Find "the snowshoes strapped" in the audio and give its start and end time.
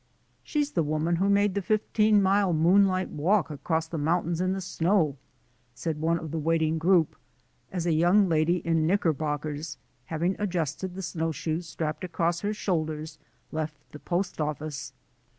10.95-12.03